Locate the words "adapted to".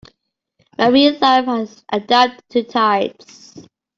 1.93-2.63